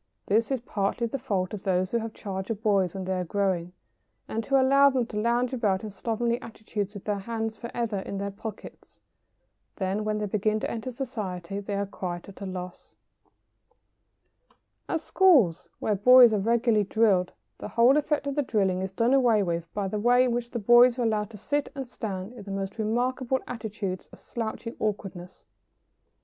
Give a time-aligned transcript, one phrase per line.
[0.26, 3.22] ]This is partly the fault of those who have charge of boys when they are
[3.22, 3.72] growing
[4.26, 8.00] and who allow them to lounge about in slovenly attitudes with their hands for ever
[8.00, 8.98] in their pockets.
[9.76, 12.96] Then when they begin to enter society they are quite at a loss.
[13.14, 14.56] [Sidenote:
[14.88, 18.82] And schoolmasters.] At schools where boys are regularly drilled the whole effect of the drilling
[18.82, 21.70] is done away with by the way in which the boys are allowed to sit
[21.76, 25.44] and stand in the most remarkable attitudes of slouching awkwardness.